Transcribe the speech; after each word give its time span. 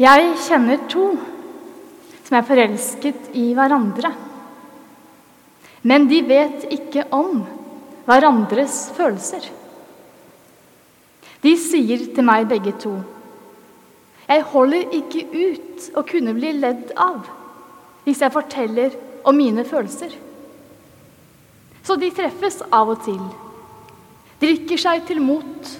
Jeg 0.00 0.28
kjenner 0.46 0.80
to 0.88 1.10
som 2.24 2.36
er 2.38 2.44
forelsket 2.46 3.34
i 3.36 3.50
hverandre. 3.56 4.14
Men 5.84 6.06
de 6.08 6.20
vet 6.24 6.64
ikke 6.72 7.04
om 7.12 7.42
hverandres 8.06 8.86
følelser. 8.96 9.44
De 11.44 11.52
sier 11.60 12.06
til 12.14 12.24
meg 12.24 12.48
begge 12.48 12.72
to 12.80 12.98
Jeg 14.28 14.44
holder 14.52 14.92
ikke 14.94 15.22
ut 15.32 15.86
å 15.96 16.04
kunne 16.06 16.34
bli 16.36 16.52
ledd 16.54 16.92
av 17.00 17.24
hvis 18.04 18.20
jeg 18.22 18.32
forteller 18.32 18.94
om 19.26 19.36
mine 19.36 19.64
følelser. 19.68 20.12
Så 21.84 21.96
de 22.00 22.08
treffes 22.14 22.60
av 22.70 22.92
og 22.92 23.02
til, 23.04 23.20
drikker 24.40 24.80
seg 24.80 25.04
til 25.08 25.20
mot, 25.24 25.72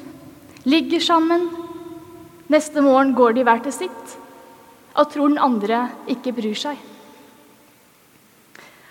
ligger 0.68 1.00
sammen. 1.04 1.46
Neste 2.50 2.82
morgen 2.82 3.12
går 3.14 3.36
de 3.36 3.44
hver 3.46 3.62
til 3.62 3.74
sitt 3.74 4.16
og 4.98 5.06
tror 5.12 5.30
den 5.30 5.38
andre 5.38 5.84
ikke 6.10 6.32
bryr 6.34 6.56
seg. 6.58 6.78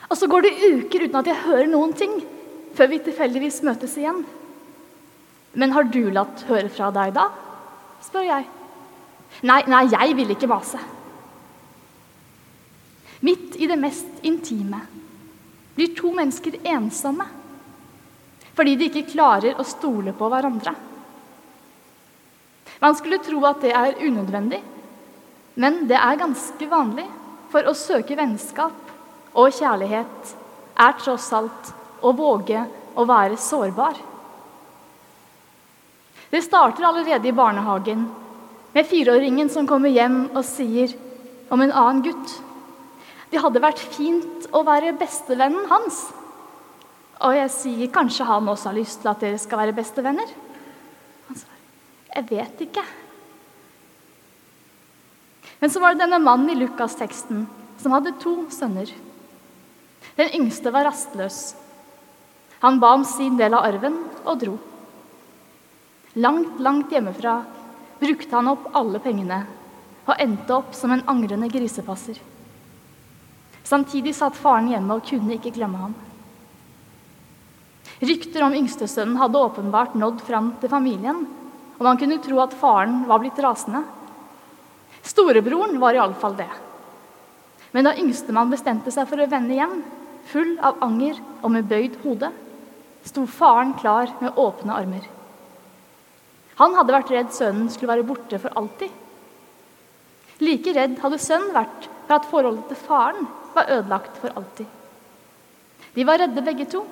Og 0.09 0.15
så 0.17 0.29
går 0.31 0.45
det 0.45 0.53
uker 0.63 1.05
uten 1.05 1.19
at 1.19 1.27
jeg 1.27 1.43
hører 1.43 1.67
noen 1.69 1.91
ting, 1.93 2.13
før 2.73 2.89
vi 2.93 3.01
tilfeldigvis 3.03 3.59
møtes 3.67 3.97
igjen. 3.99 4.23
Men 5.59 5.75
har 5.75 5.89
du 5.91 6.05
latt 6.13 6.45
høre 6.47 6.71
fra 6.71 6.89
deg 6.95 7.13
da? 7.17 7.27
spør 8.05 8.25
jeg. 8.25 8.47
Nei, 9.43 9.59
nei, 9.67 9.83
jeg 9.91 10.15
vil 10.17 10.31
ikke 10.33 10.49
mase. 10.49 10.79
Midt 13.27 13.59
i 13.59 13.67
det 13.67 13.77
mest 13.77 14.23
intime 14.23 14.79
blir 15.75 15.91
to 15.97 16.13
mennesker 16.15 16.61
ensomme 16.63 17.27
fordi 18.55 18.73
de 18.75 18.87
ikke 18.89 19.11
klarer 19.13 19.55
å 19.55 19.63
stole 19.63 20.11
på 20.15 20.27
hverandre. 20.27 20.73
Man 22.79 22.95
skulle 22.95 23.19
tro 23.23 23.41
at 23.47 23.61
det 23.63 23.73
er 23.75 23.99
unødvendig, 23.99 24.61
men 25.59 25.81
det 25.89 25.97
er 25.99 26.19
ganske 26.19 26.69
vanlig, 26.71 27.07
for 27.51 27.65
å 27.65 27.75
søke 27.75 28.15
vennskap 28.15 28.91
og 29.33 29.55
kjærlighet 29.57 30.33
er 30.79 30.95
tross 31.01 31.27
alt 31.35 31.71
å 32.05 32.13
våge 32.15 32.61
å 32.95 33.05
være 33.09 33.39
sårbar. 33.41 33.97
Det 36.29 36.43
starter 36.45 36.85
allerede 36.85 37.27
i 37.27 37.35
barnehagen 37.35 38.05
med 38.75 38.87
fireåringen 38.87 39.49
som 39.49 39.67
kommer 39.67 39.89
hjem 39.89 40.27
og 40.29 40.45
sier 40.45 40.93
om 41.49 41.61
en 41.65 41.73
annen 41.73 42.03
gutt. 42.05 42.35
Det 43.33 43.41
hadde 43.41 43.61
vært 43.61 43.81
fint 43.81 44.45
å 44.53 44.61
være 44.65 44.93
bestevennen 44.97 45.65
hans. 45.71 46.03
Og 47.25 47.35
jeg 47.35 47.51
sier 47.51 47.91
kanskje 47.93 48.29
han 48.29 48.47
også 48.47 48.69
har 48.69 48.77
lyst 48.77 49.01
til 49.01 49.11
at 49.11 49.25
dere 49.25 49.41
skal 49.41 49.63
være 49.63 49.75
bestevenner. 49.81 50.29
Jeg 52.15 52.25
vet 52.29 52.63
ikke. 52.65 52.83
Men 55.59 55.71
så 55.71 55.81
var 55.83 55.93
det 55.93 56.03
denne 56.05 56.21
mannen 56.23 56.49
i 56.53 56.57
Lukas-teksten 56.57 57.45
som 57.79 57.95
hadde 57.95 58.15
to 58.21 58.35
sønner. 58.53 58.89
Den 60.17 60.33
yngste 60.39 60.71
var 60.73 60.87
rastløs. 60.87 61.53
Han 62.63 62.79
ba 62.79 62.93
om 62.95 63.05
sin 63.07 63.37
del 63.39 63.55
av 63.55 63.67
arven 63.67 64.01
og 64.25 64.41
dro. 64.41 64.57
Langt, 66.19 66.57
langt 66.59 66.91
hjemmefra 66.91 67.37
brukte 67.99 68.35
han 68.35 68.49
opp 68.51 68.71
alle 68.75 68.99
pengene 69.03 69.43
og 70.09 70.17
endte 70.17 70.55
opp 70.55 70.73
som 70.75 70.91
en 70.91 71.05
angrende 71.11 71.47
grisepasser. 71.51 72.17
Samtidig 73.63 74.15
satt 74.17 74.37
faren 74.39 74.71
hjemme 74.71 74.97
og 74.97 75.05
kunne 75.05 75.35
ikke 75.35 75.53
glemme 75.53 75.83
ham. 75.83 75.93
Rykter 77.99 78.45
om 78.47 78.55
yngstesønnen 78.55 79.19
hadde 79.19 79.43
åpenbart 79.43 79.95
nådd 79.99 80.23
fram 80.25 80.53
til 80.61 80.71
familien, 80.71 81.27
og 81.79 81.85
man 81.87 81.99
kunne 81.99 82.19
tro 82.19 82.41
at 82.43 82.55
faren 82.59 83.05
var 83.07 83.21
blitt 83.23 83.39
rasende. 83.39 83.85
Storebroren 84.99 85.79
var 85.79 85.95
iallfall 85.95 86.35
det. 86.35 86.49
Men 87.71 87.87
da 87.87 87.95
yngstemann 87.95 88.51
bestemte 88.51 88.91
seg 88.91 89.07
for 89.07 89.21
å 89.21 89.29
vende 89.31 89.55
hjem, 89.55 89.79
full 90.29 90.57
av 90.65 90.81
anger 90.83 91.21
og 91.39 91.53
med 91.53 91.69
bøyd 91.69 91.95
hode, 92.03 92.31
sto 93.07 93.23
faren 93.31 93.71
klar 93.79 94.11
med 94.19 94.35
åpne 94.35 94.75
armer. 94.75 95.05
Han 96.59 96.75
hadde 96.75 96.95
vært 96.97 97.13
redd 97.13 97.31
sønnen 97.31 97.69
skulle 97.71 97.93
være 97.93 98.07
borte 98.09 98.41
for 98.43 98.51
alltid. 98.59 98.91
Like 100.43 100.73
redd 100.75 100.99
hadde 100.99 101.21
sønnen 101.23 101.55
vært 101.55 101.87
for 102.09 102.17
at 102.17 102.27
forholdet 102.27 102.67
til 102.67 102.81
faren 102.83 103.29
var 103.55 103.71
ødelagt 103.71 104.19
for 104.19 104.35
alltid. 104.35 104.67
De 105.95 106.05
var 106.07 106.19
redde 106.19 106.43
begge 106.43 106.67
to. 106.69 106.83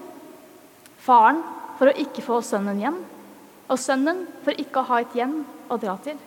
Faren 1.03 1.43
for 1.77 1.91
å 1.91 1.97
ikke 1.99 2.23
få 2.23 2.39
sønnen 2.45 2.79
hjem, 2.81 2.97
og 3.67 3.79
sønnen 3.81 4.25
for 4.45 4.55
ikke 4.55 4.81
å 4.81 4.89
ha 4.89 5.01
et 5.03 5.15
hjem 5.17 5.41
å 5.69 5.77
dra 5.81 5.97
til. 6.03 6.17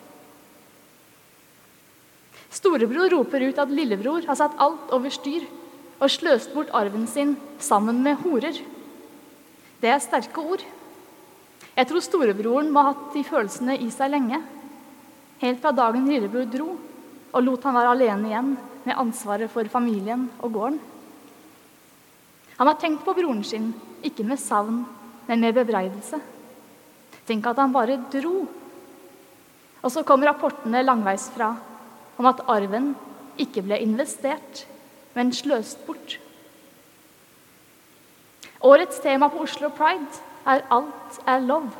Storebror 2.51 3.13
roper 3.13 3.47
ut 3.47 3.61
at 3.63 3.73
lillebror 3.73 4.27
har 4.27 4.39
satt 4.39 4.59
alt 4.61 4.91
over 4.95 5.13
styr 5.15 5.47
og 6.01 6.11
sløst 6.11 6.53
bort 6.55 6.73
arven 6.75 7.07
sin 7.09 7.37
sammen 7.63 8.03
med 8.03 8.19
horer. 8.25 8.57
Det 9.81 9.91
er 9.91 10.03
sterke 10.03 10.43
ord. 10.43 10.65
Jeg 11.77 11.89
tror 11.89 12.05
storebroren 12.05 12.73
må 12.73 12.83
ha 12.83 12.93
hatt 12.93 13.13
de 13.15 13.23
følelsene 13.25 13.79
i 13.81 13.89
seg 13.95 14.11
lenge. 14.13 14.41
Helt 15.41 15.63
fra 15.63 15.73
dagen 15.73 16.09
lillebror 16.11 16.49
dro 16.51 16.75
og 17.31 17.45
lot 17.47 17.65
han 17.65 17.77
være 17.77 17.95
alene 17.95 18.33
igjen 18.33 18.51
med 18.85 18.99
ansvaret 18.99 19.53
for 19.53 19.69
familien 19.71 20.27
og 20.41 20.53
gården. 20.57 20.81
Han 22.59 22.69
har 22.69 22.77
tenkt 22.81 23.07
på 23.07 23.15
broren 23.17 23.45
sin, 23.47 23.71
ikke 24.05 24.27
med 24.27 24.41
savn, 24.41 24.83
men 25.29 25.41
med 25.41 25.55
bebreidelse. 25.57 26.19
Tenk 27.31 27.47
at 27.47 27.61
han 27.63 27.71
bare 27.71 27.95
dro. 28.11 28.41
Og 29.81 29.93
så 29.95 30.03
kom 30.03 30.25
rapportene 30.27 30.83
langveisfra 30.83 31.53
om 32.19 32.27
at 32.27 32.43
arven 32.51 32.91
ikke 33.41 33.63
ble 33.63 33.79
investert, 33.85 34.65
men 35.15 35.31
sløst 35.35 35.85
bort. 35.87 36.19
Årets 38.67 38.99
tema 39.01 39.31
på 39.31 39.45
Oslo 39.47 39.71
Pride 39.71 40.21
er 40.45 40.67
'Alt 40.71 41.21
er 41.27 41.41
lov'. 41.41 41.71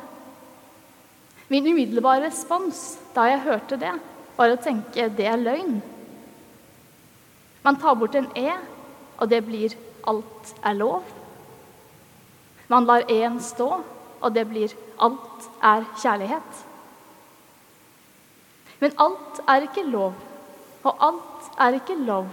Min 1.49 1.67
umiddelbare 1.67 2.25
respons 2.25 2.97
da 3.13 3.21
jeg 3.21 3.43
hørte 3.43 3.77
det, 3.77 3.93
var 4.37 4.49
å 4.49 4.63
tenke 4.63 5.09
det 5.09 5.27
er 5.27 5.37
løgn. 5.37 5.81
Man 7.63 7.75
tar 7.75 7.95
bort 7.95 8.15
en 8.15 8.31
e, 8.35 8.51
og 9.19 9.29
det 9.29 9.45
blir 9.45 9.75
'alt 10.07 10.55
er 10.63 10.73
lov'. 10.73 11.03
Man 12.69 12.85
lar 12.85 13.03
e-en 13.09 13.39
stå, 13.39 13.83
og 14.21 14.33
det 14.35 14.47
blir 14.49 14.73
'alt 14.99 15.49
er 15.61 15.83
kjærlighet'. 15.97 16.65
Men 18.79 18.91
alt 18.97 19.41
er 19.47 19.61
ikke 19.61 19.83
lov, 19.83 20.13
og 20.83 20.95
alt 20.99 21.51
er 21.59 21.73
ikke 21.73 21.95
lov. 21.95 22.27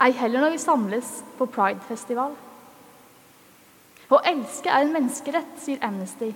Ei 0.00 0.12
heller 0.12 0.40
når 0.40 0.50
vi 0.50 0.58
samles 0.58 1.24
på 1.38 1.46
Pride-festival. 1.46 2.36
Å 4.08 4.20
elske 4.24 4.70
er 4.70 4.80
en 4.80 4.92
menneskerett, 4.92 5.58
sier 5.60 5.78
Amnesty. 5.82 6.32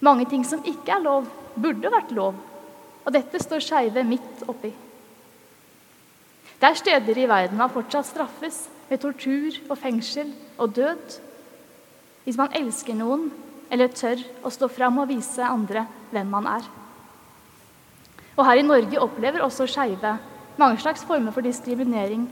Mange 0.00 0.26
ting 0.28 0.44
som 0.46 0.64
ikke 0.64 0.92
er 0.92 1.04
lov, 1.04 1.26
burde 1.56 1.92
vært 1.92 2.10
lov, 2.10 2.34
og 3.04 3.12
dette 3.12 3.40
står 3.42 3.62
skeive 3.64 4.04
midt 4.04 4.42
oppi. 4.48 4.72
Det 6.60 6.68
er 6.68 6.78
steder 6.78 7.18
i 7.18 7.26
verden 7.26 7.58
man 7.58 7.70
fortsatt 7.70 8.06
straffes 8.06 8.68
med 8.90 9.00
tortur 9.02 9.56
og 9.68 9.78
fengsel 9.78 10.28
og 10.58 10.74
død 10.76 11.16
hvis 12.24 12.38
man 12.38 12.52
elsker 12.56 12.96
noen 12.96 13.28
eller 13.72 13.92
tør 13.96 14.20
å 14.44 14.52
stå 14.52 14.68
fram 14.70 15.00
og 15.02 15.10
vise 15.10 15.42
andre 15.46 15.86
hvem 16.12 16.28
man 16.30 16.48
er. 16.50 16.66
Og 18.36 18.44
her 18.46 18.60
i 18.60 18.66
Norge 18.66 19.00
opplever 19.00 19.44
også 19.44 19.66
skeive 19.68 20.16
mange 20.60 20.80
slags 20.80 21.04
former 21.08 21.34
for 21.34 21.44
diskriminering 21.44 22.26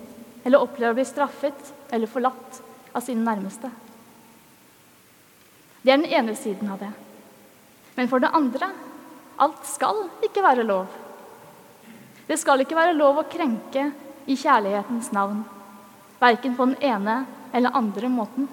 eller 0.45 0.62
opplever 0.62 0.95
å 0.95 0.99
bli 0.99 1.06
straffet 1.09 1.73
eller 1.91 2.11
forlatt 2.11 2.61
av 2.93 3.05
sine 3.05 3.25
nærmeste. 3.25 3.71
Det 5.81 5.93
er 5.93 6.01
den 6.01 6.12
ene 6.12 6.37
siden 6.37 6.69
av 6.72 6.81
det. 6.81 6.91
Men 7.97 8.09
for 8.09 8.22
det 8.22 8.33
andre 8.37 8.69
alt 9.41 9.65
skal 9.69 10.07
ikke 10.25 10.45
være 10.45 10.67
lov. 10.69 10.89
Det 12.28 12.37
skal 12.39 12.63
ikke 12.63 12.77
være 12.77 12.97
lov 12.97 13.21
å 13.21 13.28
krenke 13.28 13.89
i 14.31 14.37
kjærlighetens 14.39 15.10
navn, 15.16 15.41
verken 16.21 16.54
på 16.54 16.69
den 16.69 16.91
ene 16.92 17.22
eller 17.57 17.75
andre 17.75 18.10
måten. 18.13 18.47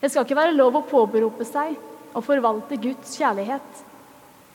Det 0.00 0.10
skal 0.10 0.26
ikke 0.26 0.38
være 0.38 0.56
lov 0.56 0.76
å 0.76 0.86
påberope 0.88 1.46
seg 1.48 1.76
og 2.16 2.24
forvalte 2.24 2.78
Guds 2.80 3.16
kjærlighet 3.18 3.84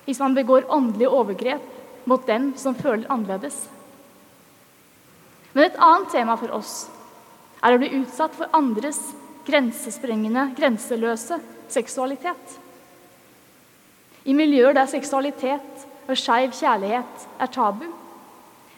hvis 0.05 0.19
man 0.21 0.35
begår 0.35 0.69
åndelige 0.73 1.13
overgrep 1.13 2.07
mot 2.09 2.23
dem 2.25 2.51
som 2.57 2.75
føler 2.77 3.09
annerledes. 3.13 3.67
Men 5.53 5.67
et 5.67 5.77
annet 5.77 6.09
tema 6.13 6.38
for 6.39 6.53
oss 6.55 6.88
er 7.61 7.75
å 7.75 7.81
bli 7.81 7.91
utsatt 7.99 8.33
for 8.38 8.49
andres 8.57 8.99
grensesprengende, 9.45 10.49
grenseløse 10.57 11.38
seksualitet. 11.71 12.57
I 14.25 14.33
miljøer 14.37 14.75
der 14.77 14.89
seksualitet 14.89 15.85
og 16.07 16.17
skeiv 16.17 16.53
kjærlighet 16.57 17.27
er 17.41 17.53
tabu, 17.53 17.87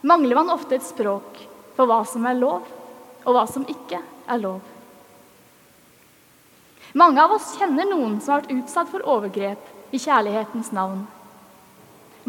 mangler 0.03 0.39
man 0.39 0.53
ofte 0.53 0.77
et 0.77 0.85
språk 0.85 1.39
for 1.77 1.89
hva 1.89 2.03
som 2.07 2.25
er 2.29 2.39
lov, 2.39 2.67
og 3.23 3.35
hva 3.35 3.45
som 3.47 3.65
ikke 3.69 3.99
er 4.03 4.41
lov. 4.41 4.72
Mange 6.93 7.23
av 7.23 7.31
oss 7.33 7.55
kjenner 7.57 7.87
noen 7.89 8.19
som 8.21 8.35
har 8.35 8.43
vært 8.43 8.53
utsatt 8.53 8.89
for 8.91 9.05
overgrep 9.09 9.93
i 9.93 10.01
kjærlighetens 10.01 10.69
navn. 10.75 11.07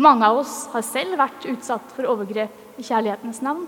Mange 0.00 0.25
av 0.25 0.40
oss 0.40 0.55
har 0.72 0.87
selv 0.87 1.19
vært 1.20 1.44
utsatt 1.52 1.93
for 1.94 2.08
overgrep 2.08 2.81
i 2.81 2.87
kjærlighetens 2.87 3.43
navn. 3.44 3.66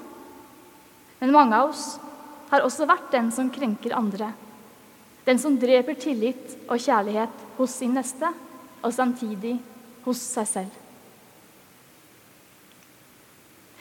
Men 1.21 1.35
mange 1.37 1.57
av 1.59 1.75
oss 1.75 1.85
har 2.51 2.65
også 2.65 2.89
vært 2.89 3.13
den 3.13 3.29
som 3.35 3.53
krenker 3.53 3.95
andre. 3.97 4.33
Den 5.29 5.39
som 5.43 5.61
dreper 5.61 6.01
tillit 6.01 6.57
og 6.67 6.81
kjærlighet 6.81 7.47
hos 7.59 7.77
sin 7.77 7.95
neste, 7.97 8.33
og 8.81 8.93
samtidig 8.95 9.57
hos 10.05 10.21
seg 10.23 10.49
selv. 10.49 10.83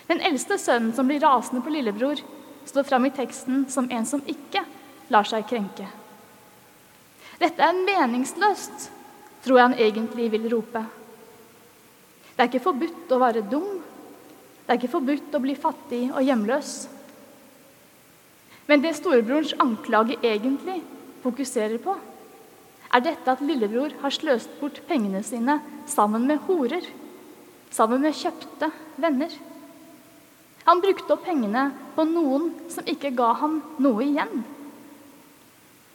Den 0.09 0.21
eldste 0.25 0.57
sønnen 0.61 0.93
som 0.93 1.07
blir 1.07 1.23
rasende 1.23 1.63
på 1.65 1.73
lillebror, 1.73 2.19
står 2.65 2.87
fram 2.89 3.05
i 3.07 3.13
teksten 3.13 3.67
som 3.69 3.87
en 3.93 4.09
som 4.09 4.23
ikke 4.27 4.65
lar 5.13 5.27
seg 5.29 5.45
krenke. 5.49 5.87
Dette 7.39 7.63
er 7.63 7.81
meningsløst, 7.85 8.89
tror 9.43 9.59
jeg 9.59 9.67
han 9.67 9.79
egentlig 9.79 10.29
vil 10.33 10.47
rope. 10.53 10.81
Det 12.35 12.43
er 12.43 12.49
ikke 12.49 12.65
forbudt 12.65 13.13
å 13.15 13.21
være 13.21 13.45
dum. 13.47 13.67
Det 14.65 14.73
er 14.73 14.79
ikke 14.79 14.95
forbudt 14.95 15.35
å 15.35 15.41
bli 15.43 15.55
fattig 15.59 16.03
og 16.11 16.23
hjemløs. 16.25 16.73
Men 18.65 18.81
det 18.81 18.95
storebrorens 18.97 19.53
anklage 19.61 20.17
egentlig 20.25 20.79
fokuserer 21.23 21.77
på, 21.81 21.95
er 22.95 23.03
dette 23.03 23.31
at 23.31 23.43
lillebror 23.43 23.93
har 24.01 24.13
sløst 24.13 24.51
bort 24.59 24.79
pengene 24.89 25.21
sine 25.25 25.59
sammen 25.89 26.25
med 26.29 26.41
horer, 26.47 26.85
sammen 27.73 28.01
med 28.01 28.15
kjøpte 28.15 28.71
venner. 29.01 29.31
Han 30.65 30.81
brukte 30.81 31.13
opp 31.13 31.25
pengene 31.27 31.67
på 31.95 32.05
noen 32.09 32.49
som 32.73 32.87
ikke 32.89 33.13
ga 33.17 33.33
ham 33.41 33.59
noe 33.83 34.05
igjen. 34.05 34.43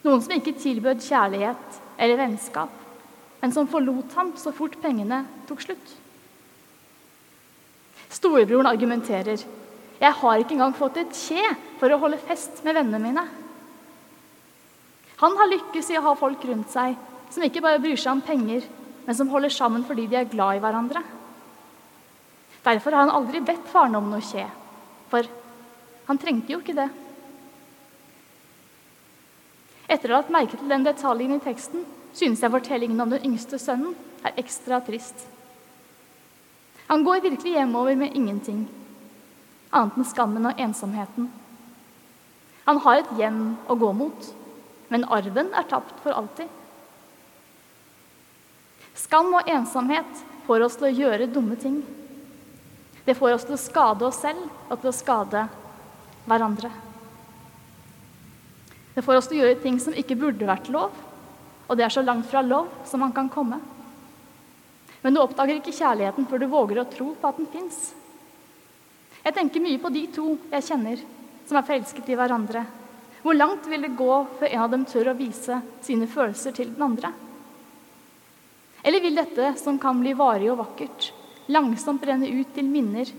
Noen 0.01 0.21
som 0.23 0.33
ikke 0.33 0.57
tilbød 0.57 1.03
kjærlighet 1.05 1.81
eller 2.01 2.17
vennskap, 2.17 2.71
men 3.41 3.53
som 3.53 3.69
forlot 3.69 4.15
ham 4.17 4.31
så 4.37 4.53
fort 4.55 4.77
pengene 4.81 5.23
tok 5.49 5.61
slutt. 5.61 5.97
Storebroren 8.11 8.69
argumenterer. 8.69 9.45
'Jeg 10.01 10.13
har 10.17 10.41
ikke 10.41 10.55
engang 10.57 10.73
fått 10.73 10.97
et 10.97 11.13
kje 11.13 11.43
for 11.77 11.93
å 11.93 11.99
holde 12.01 12.17
fest 12.17 12.63
med 12.65 12.73
vennene 12.73 12.99
mine.' 12.99 13.27
Han 15.21 15.37
har 15.37 15.51
lykkes 15.51 15.91
i 15.93 15.97
å 15.99 16.01
ha 16.01 16.15
folk 16.17 16.41
rundt 16.49 16.71
seg 16.73 16.95
som 17.29 17.43
ikke 17.45 17.61
bare 17.61 17.79
bryr 17.79 17.95
seg 17.95 18.15
om 18.15 18.23
penger, 18.25 18.65
men 19.05 19.15
som 19.15 19.29
holder 19.29 19.53
sammen 19.53 19.85
fordi 19.85 20.07
de 20.09 20.17
er 20.17 20.31
glad 20.31 20.57
i 20.57 20.63
hverandre. 20.63 21.03
Derfor 22.65 22.91
har 22.91 23.05
han 23.05 23.13
aldri 23.13 23.41
bedt 23.45 23.69
faren 23.69 23.95
om 23.95 24.09
noe 24.09 24.25
kje, 24.25 24.47
for 25.09 25.29
han 26.07 26.19
trengte 26.21 26.53
jo 26.53 26.59
ikke 26.59 26.75
det. 26.77 26.89
Etter 29.91 30.11
å 30.11 30.15
ha 30.15 30.21
lagt 30.21 30.31
merke 30.31 30.55
til 30.55 30.71
den 30.71 30.85
detaljen 30.87 31.35
i 31.35 31.43
teksten 31.43 31.83
synes 32.15 32.39
jeg 32.43 32.53
fortellingen 32.53 33.03
om 33.03 33.11
den 33.11 33.25
yngste 33.27 33.59
sønnen 33.59 33.95
er 34.23 34.37
ekstra 34.39 34.79
trist. 34.85 35.25
Han 36.87 37.03
går 37.03 37.23
virkelig 37.23 37.55
hjemover 37.55 37.97
med 37.99 38.15
ingenting, 38.15 38.65
annet 39.71 39.97
enn 39.99 40.07
skammen 40.07 40.47
og 40.47 40.59
ensomheten. 40.59 41.29
Han 42.67 42.79
har 42.85 43.01
et 43.01 43.13
hjem 43.19 43.41
å 43.71 43.77
gå 43.79 43.91
mot, 43.95 44.27
men 44.91 45.07
arven 45.11 45.51
er 45.55 45.67
tapt 45.71 46.03
for 46.03 46.15
alltid. 46.15 46.47
Skam 48.95 49.31
og 49.39 49.47
ensomhet 49.49 50.23
får 50.45 50.67
oss 50.67 50.77
til 50.79 50.89
å 50.89 50.95
gjøre 51.01 51.31
dumme 51.31 51.57
ting. 51.59 51.81
Det 53.07 53.15
får 53.17 53.37
oss 53.37 53.47
til 53.47 53.55
å 53.57 53.63
skade 53.63 54.07
oss 54.07 54.21
selv 54.23 54.47
og 54.69 54.77
til 54.79 54.91
å 54.91 54.95
skade 54.95 55.47
hverandre. 56.27 56.71
Det 58.95 59.03
får 59.05 59.19
oss 59.19 59.29
til 59.31 59.39
å 59.39 59.45
gjøre 59.45 59.61
ting 59.63 59.77
som 59.79 59.95
ikke 59.95 60.17
burde 60.19 60.47
vært 60.47 60.67
lov, 60.73 60.91
og 61.67 61.77
det 61.79 61.85
er 61.85 61.93
så 61.93 62.03
langt 62.03 62.27
fra 62.27 62.43
lov 62.43 62.67
som 62.87 62.99
man 63.03 63.13
kan 63.15 63.29
komme. 63.31 63.61
Men 65.01 65.15
du 65.15 65.21
oppdager 65.21 65.57
ikke 65.57 65.73
kjærligheten 65.73 66.27
før 66.29 66.43
du 66.43 66.49
våger 66.51 66.81
å 66.81 66.89
tro 66.91 67.13
på 67.17 67.29
at 67.29 67.39
den 67.39 67.49
fins. 67.53 67.79
Jeg 69.21 69.35
tenker 69.37 69.63
mye 69.63 69.79
på 69.81 69.91
de 69.93 70.03
to 70.13 70.35
jeg 70.51 70.67
kjenner 70.67 71.01
som 71.47 71.57
er 71.57 71.65
forelsket 71.67 72.09
i 72.11 72.17
hverandre. 72.19 72.65
Hvor 73.21 73.37
langt 73.37 73.67
vil 73.69 73.85
det 73.85 73.95
gå 73.97 74.11
før 74.39 74.49
en 74.49 74.63
av 74.65 74.71
dem 74.73 74.85
tør 74.89 75.11
å 75.11 75.17
vise 75.17 75.59
sine 75.85 76.09
følelser 76.09 76.55
til 76.57 76.73
den 76.73 76.85
andre? 76.85 77.13
Eller 78.81 79.03
vil 79.03 79.17
dette, 79.17 79.53
som 79.61 79.77
kan 79.81 79.99
bli 80.01 80.15
varig 80.17 80.49
og 80.49 80.57
vakkert, 80.63 81.11
langsomt 81.53 82.01
brenne 82.01 82.29
ut 82.29 82.53
til 82.55 82.65
minner 82.65 83.09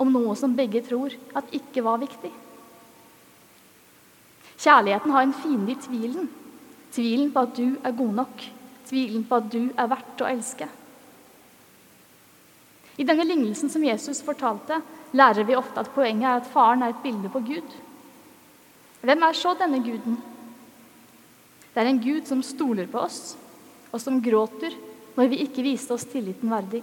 om 0.00 0.10
noe 0.12 0.34
som 0.36 0.52
begge 0.56 0.84
tror 0.84 1.14
at 1.36 1.52
ikke 1.56 1.84
var 1.86 2.02
viktig? 2.04 2.32
Kjærligheten 4.58 5.10
har 5.14 5.26
en 5.26 5.36
fiende 5.36 5.74
i 5.74 5.80
tvilen. 5.80 6.28
Tvilen 6.94 7.32
på 7.34 7.44
at 7.46 7.56
du 7.56 7.76
er 7.82 7.96
god 7.96 8.14
nok. 8.20 8.44
Tvilen 8.86 9.24
på 9.26 9.38
at 9.40 9.50
du 9.52 9.62
er 9.72 9.90
verdt 9.90 10.22
å 10.22 10.28
elske. 10.30 10.68
I 12.94 13.06
denne 13.06 13.26
lignelsen 13.26 13.72
som 13.72 13.82
Jesus 13.82 14.22
fortalte, 14.22 14.78
lærer 15.14 15.46
vi 15.46 15.56
ofte 15.58 15.82
at 15.82 15.90
poenget 15.94 16.28
er 16.28 16.42
at 16.42 16.50
faren 16.52 16.84
er 16.84 16.94
et 16.94 17.02
bilde 17.02 17.30
på 17.32 17.42
Gud. 17.42 17.76
Hvem 19.04 19.26
er 19.26 19.36
så 19.36 19.54
denne 19.58 19.82
guden? 19.82 20.20
Det 21.74 21.82
er 21.82 21.90
en 21.90 22.02
gud 22.02 22.28
som 22.30 22.42
stoler 22.46 22.86
på 22.90 23.00
oss, 23.02 23.34
og 23.90 23.98
som 24.02 24.20
gråter 24.22 24.76
når 25.16 25.30
vi 25.32 25.42
ikke 25.42 25.64
viste 25.66 25.94
oss 25.94 26.06
tilliten 26.10 26.52
verdig. 26.52 26.82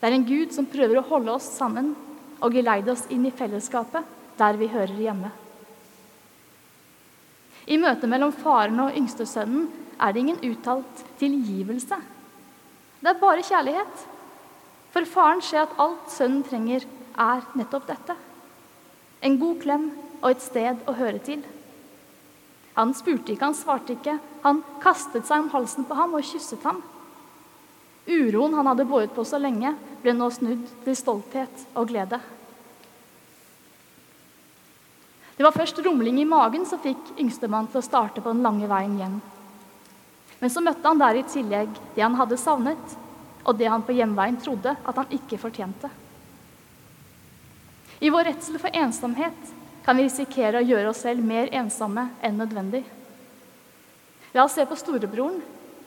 Det 0.00 0.08
er 0.08 0.16
en 0.16 0.26
gud 0.26 0.54
som 0.54 0.66
prøver 0.66 0.98
å 0.98 1.06
holde 1.06 1.36
oss 1.36 1.46
sammen 1.54 1.92
og 2.40 2.54
geleide 2.56 2.94
oss 2.94 3.06
inn 3.12 3.26
i 3.28 3.34
fellesskapet 3.34 4.18
der 4.40 4.58
vi 4.58 4.70
hører 4.72 4.98
hjemme. 4.98 5.30
I 7.70 7.78
møtet 7.78 8.10
mellom 8.10 8.32
faren 8.34 8.80
og 8.82 8.96
yngstesønnen 8.98 9.68
er 10.00 10.12
det 10.12 10.24
ingen 10.24 10.40
uttalt 10.50 11.04
tilgivelse. 11.20 11.98
Det 13.00 13.10
er 13.12 13.20
bare 13.20 13.44
kjærlighet. 13.46 14.06
For 14.90 15.06
faren 15.06 15.42
ser 15.44 15.62
at 15.68 15.76
alt 15.78 16.10
sønnen 16.10 16.42
trenger, 16.46 16.86
er 17.20 17.44
nettopp 17.58 17.86
dette. 17.86 18.14
En 19.22 19.36
god 19.38 19.58
klem 19.62 19.90
og 20.20 20.30
et 20.30 20.42
sted 20.42 20.82
å 20.88 20.94
høre 20.96 21.20
til. 21.22 21.42
Han 22.78 22.94
spurte 22.96 23.34
ikke, 23.34 23.44
han 23.44 23.58
svarte 23.58 23.94
ikke. 23.96 24.16
Han 24.46 24.62
kastet 24.82 25.28
seg 25.28 25.44
om 25.44 25.50
halsen 25.52 25.86
på 25.86 25.98
ham 25.98 26.16
og 26.16 26.26
kysset 26.26 26.64
ham. 26.66 26.80
Uroen 28.08 28.56
han 28.56 28.70
hadde 28.70 28.88
båret 28.88 29.12
på 29.14 29.24
så 29.28 29.38
lenge, 29.38 29.74
ble 30.02 30.14
nå 30.16 30.30
snudd 30.32 30.64
til 30.86 30.96
stolthet 30.96 31.66
og 31.76 31.90
glede. 31.92 32.18
Det 35.40 35.44
var 35.46 35.56
først 35.56 35.78
rumling 35.80 36.18
i 36.20 36.26
magen 36.28 36.66
som 36.68 36.76
fikk 36.84 37.14
yngstemann 37.16 37.64
til 37.72 37.80
å 37.80 37.84
starte 37.86 38.20
på 38.20 38.28
den 38.28 38.42
lange 38.44 38.66
veien 38.68 38.98
hjem. 39.00 39.14
Men 40.36 40.50
så 40.52 40.60
møtte 40.60 40.84
han 40.84 41.00
der 41.00 41.16
i 41.16 41.22
tillegg 41.24 41.78
det 41.94 42.02
han 42.04 42.18
hadde 42.18 42.36
savnet, 42.36 42.92
og 43.48 43.56
det 43.56 43.70
han 43.72 43.80
på 43.80 43.94
hjemveien 43.96 44.36
trodde 44.36 44.74
at 44.76 45.00
han 45.00 45.14
ikke 45.16 45.38
fortjente. 45.40 45.88
I 48.04 48.12
vår 48.12 48.28
redsel 48.28 48.60
for 48.60 48.76
ensomhet 48.82 49.56
kan 49.86 49.96
vi 49.96 50.04
risikere 50.10 50.60
å 50.60 50.68
gjøre 50.74 50.92
oss 50.92 51.00
selv 51.06 51.24
mer 51.24 51.48
ensomme 51.56 52.10
enn 52.20 52.36
nødvendig. 52.36 52.84
La 54.36 54.44
oss 54.44 54.60
se 54.60 54.68
på 54.68 54.76
storebroren. 54.76 55.40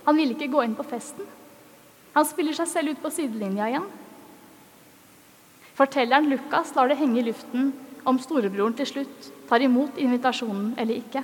Han 0.10 0.18
ville 0.18 0.34
ikke 0.34 0.50
gå 0.50 0.66
inn 0.66 0.74
på 0.74 0.90
festen. 0.90 1.30
Han 2.18 2.26
spiller 2.26 2.58
seg 2.58 2.74
selv 2.74 2.98
ut 2.98 3.06
på 3.06 3.14
sidelinja 3.14 3.70
igjen. 3.70 3.86
Fortelleren 5.78 6.34
Lukas 6.34 6.74
lar 6.74 6.90
det 6.90 6.98
henge 6.98 7.22
i 7.22 7.30
luften 7.30 7.70
om 8.10 8.20
storebroren 8.20 8.76
til 8.78 8.90
slutt 8.90 9.32
tar 9.54 9.62
imot 9.62 9.98
invitasjonen 10.02 10.74
eller 10.82 10.98
ikke. 10.98 11.22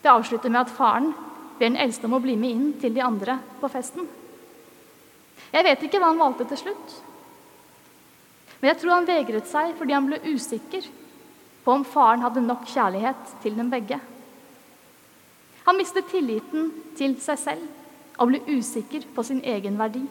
Det 0.00 0.08
avslutter 0.08 0.48
med 0.48 0.62
at 0.62 0.72
faren 0.72 1.10
ber 1.58 1.66
den 1.66 1.76
eldste 1.76 2.08
om 2.08 2.16
å 2.16 2.20
bli 2.24 2.32
med 2.40 2.54
inn 2.54 2.70
til 2.80 2.94
de 2.96 3.02
andre 3.04 3.36
på 3.60 3.68
festen. 3.68 4.06
Jeg 5.52 5.66
vet 5.68 5.84
ikke 5.84 6.00
hva 6.00 6.08
han 6.14 6.22
valgte 6.22 6.48
til 6.48 6.62
slutt. 6.62 6.96
Men 8.56 8.70
jeg 8.70 8.80
tror 8.80 8.94
han 8.94 9.10
vegret 9.10 9.52
seg 9.52 9.76
fordi 9.76 9.96
han 9.98 10.08
ble 10.08 10.22
usikker 10.32 10.88
på 11.64 11.76
om 11.76 11.84
faren 11.84 12.24
hadde 12.24 12.46
nok 12.48 12.64
kjærlighet 12.72 13.36
til 13.44 13.60
dem 13.60 13.68
begge. 13.72 14.00
Han 15.68 15.76
mistet 15.76 16.08
tilliten 16.08 16.72
til 16.96 17.18
seg 17.20 17.40
selv 17.40 18.16
og 18.16 18.32
ble 18.32 18.40
usikker 18.48 19.04
på 19.12 19.28
sin 19.28 19.44
egen 19.44 19.76
verdi. 19.76 20.06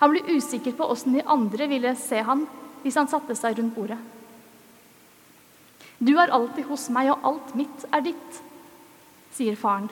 Han 0.00 0.14
ble 0.14 0.24
usikker 0.32 0.72
på 0.78 0.88
åssen 0.88 1.16
de 1.18 1.28
andre 1.28 1.68
ville 1.68 1.92
se 2.00 2.24
han 2.24 2.48
hvis 2.80 2.96
han 2.96 3.10
satte 3.10 3.36
seg 3.36 3.60
rundt 3.60 3.76
bordet. 3.76 4.00
Du 5.98 6.12
er 6.14 6.30
alltid 6.30 6.68
hos 6.68 6.86
meg, 6.94 7.10
og 7.10 7.26
alt 7.26 7.54
mitt 7.58 7.86
er 7.90 8.04
ditt, 8.06 8.40
sier 9.34 9.58
faren. 9.58 9.88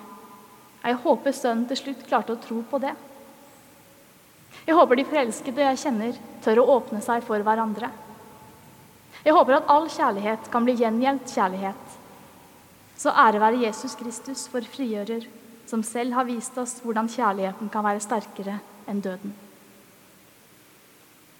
Jeg 0.86 1.00
håper 1.02 1.34
sønnen 1.34 1.66
til 1.66 1.80
slutt 1.80 2.04
klarte 2.06 2.36
å 2.36 2.42
tro 2.42 2.60
på 2.70 2.78
det. 2.82 2.94
Jeg 4.66 4.76
håper 4.78 4.98
de 4.98 5.06
forelskede 5.06 5.64
jeg 5.66 5.80
kjenner, 5.82 6.18
tør 6.44 6.62
å 6.62 6.68
åpne 6.76 7.02
seg 7.02 7.24
for 7.26 7.42
hverandre. 7.42 7.90
Jeg 9.26 9.34
håper 9.34 9.58
at 9.58 9.72
all 9.72 9.88
kjærlighet 9.90 10.50
kan 10.52 10.66
bli 10.66 10.76
gjengjeldt 10.78 11.32
kjærlighet. 11.34 11.96
Så 12.96 13.10
ære 13.10 13.42
være 13.42 13.64
Jesus 13.64 13.96
Kristus, 13.98 14.46
for 14.50 14.62
frigjører, 14.76 15.26
som 15.66 15.82
selv 15.82 16.14
har 16.14 16.28
vist 16.28 16.54
oss 16.62 16.78
hvordan 16.84 17.10
kjærligheten 17.10 17.72
kan 17.72 17.84
være 17.86 18.04
sterkere 18.04 18.60
enn 18.86 19.02
døden. 19.02 19.34